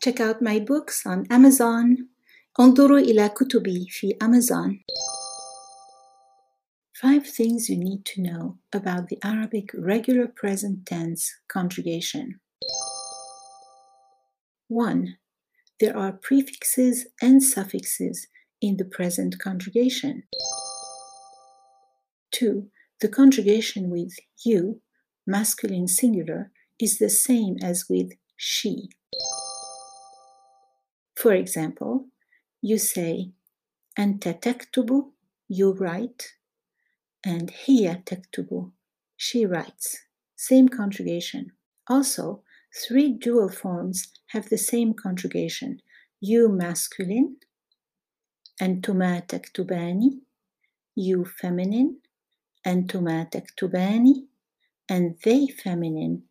[0.00, 2.08] Check out my books on Amazon.
[2.60, 4.80] انظروا إلى كتبي في Amazon.
[7.00, 12.40] Five things you need to know about the Arabic regular present tense conjugation.
[14.66, 15.16] 1.
[15.80, 18.26] There are prefixes and suffixes
[18.60, 20.24] in the present conjugation.
[22.32, 22.68] 2.
[23.00, 24.14] The conjugation with
[24.44, 24.80] you,
[25.26, 26.50] masculine singular,
[26.80, 28.90] is the same as with she.
[31.18, 32.06] For example,
[32.62, 33.32] you say,
[33.98, 35.10] Ente tektubu,
[35.48, 36.34] you write,
[37.24, 38.70] and hiya tektubu.
[39.16, 39.96] she writes.
[40.36, 41.50] Same conjugation.
[41.88, 45.82] Also, three dual forms have the same conjugation.
[46.20, 47.38] You masculine,
[48.62, 50.20] antuma taktubani,
[50.94, 51.96] you feminine,
[52.64, 54.26] antuma taktubani,
[54.88, 56.22] and they feminine,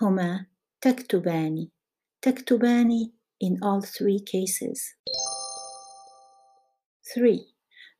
[0.00, 0.46] huma
[0.80, 1.72] tektubani,
[2.22, 4.94] tektubani in all three cases.
[7.14, 7.46] 3.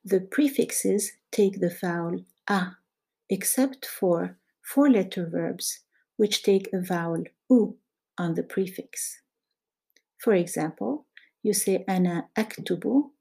[0.05, 2.77] The prefixes take the vowel a,
[3.29, 5.79] except for four letter verbs
[6.17, 7.77] which take a vowel u
[8.17, 9.21] on the prefix.
[10.17, 11.05] For example,
[11.41, 13.11] you say ana aktubu,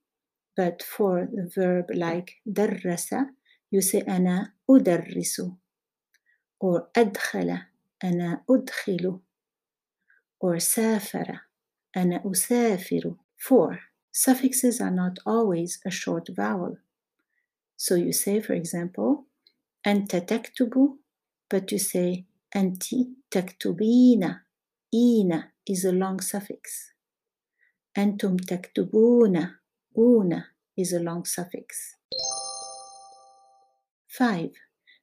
[0.56, 3.26] but for the verb like darrasa,
[3.70, 5.56] you say ana udarrisu,
[6.60, 7.66] or adkhala,
[8.02, 9.20] ana udkhilu,
[10.40, 11.40] or safara,
[11.97, 13.15] أنا أسافر.
[13.51, 13.79] 4.
[14.11, 16.77] Suffixes are not always a short vowel.
[17.75, 19.25] So you say, for example,
[19.87, 20.97] أنت تكتب,
[21.49, 22.25] but you say
[22.55, 22.83] أنت
[23.31, 24.39] تكتبين.
[24.93, 26.93] إين is a long suffix.
[27.97, 29.55] أنتم تكتبون.
[29.97, 30.43] أون
[30.79, 31.97] is a long suffix.
[34.07, 34.51] 5.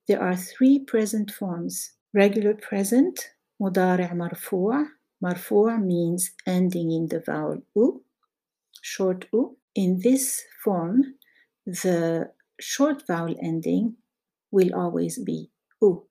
[0.07, 1.93] There are three present forms.
[2.13, 3.17] Regular present,
[3.61, 4.87] مضارع مرفوع.
[5.24, 8.04] Marfu'a means ending in the vowel u,
[8.82, 9.58] short u.
[9.74, 11.16] In this form,
[11.66, 13.96] the short vowel ending
[14.52, 15.50] will always be
[15.82, 16.06] u.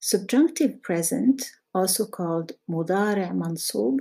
[0.00, 3.98] Subjunctive present, also called mudare mansub.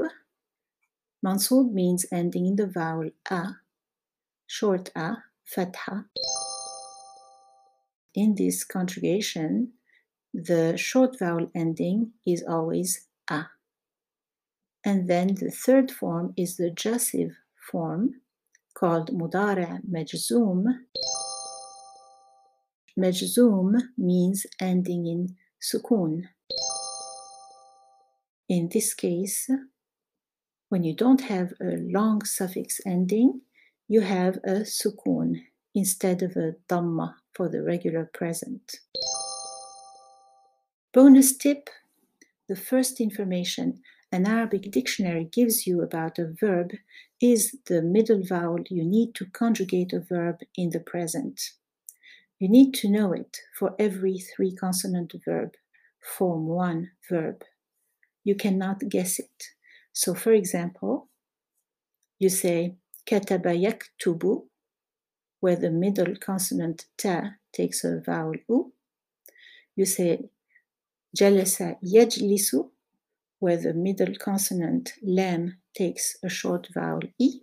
[1.26, 3.58] Mansub means ending in the vowel a,
[4.46, 6.06] short a, fatha.
[8.16, 9.74] In this conjugation,
[10.34, 13.46] the short vowel ending is always a.
[14.84, 17.32] And then the third form is the jussive
[17.72, 18.22] form
[18.74, 20.66] called mudari' majzoom.
[23.00, 26.24] Majzoom means ending in sukun.
[28.50, 29.50] In this case,
[30.70, 33.42] when you don't have a long suffix ending,
[33.88, 35.36] you have a sukun
[35.76, 38.80] instead of a dhamma for the regular present.
[40.94, 41.72] Bonus tip
[42.48, 43.82] the first information
[44.12, 46.74] an Arabic dictionary gives you about a verb
[47.20, 51.42] is the middle vowel you need to conjugate a verb in the present.
[52.38, 55.54] You need to know it for every three consonant verb,
[56.00, 57.42] form one verb.
[58.24, 59.46] You cannot guess it.
[59.94, 61.08] So, for example,
[62.20, 62.76] you say
[63.10, 64.44] kataba yaktubu,
[65.40, 68.74] where the middle consonant ta takes a vowel u.
[69.76, 70.30] You say
[71.15, 72.57] جلس يجلس,
[73.41, 77.41] where the middle consonant lam takes a short vowel e,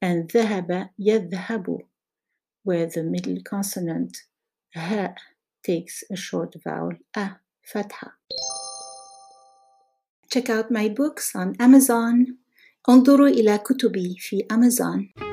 [0.00, 1.78] and ذهب يذهب,
[2.64, 4.16] where the middle consonant
[4.74, 5.14] ha
[5.62, 8.12] takes a short vowel a, fatha.
[10.30, 12.38] Check out my books on Amazon.
[12.88, 15.31] انظروا إلى كتبي في Amazon.